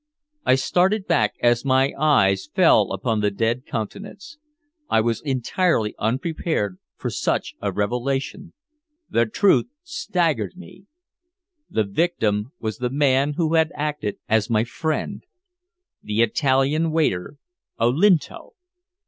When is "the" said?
3.19-3.29, 9.11-9.27, 11.69-11.83, 12.79-12.89, 16.01-16.23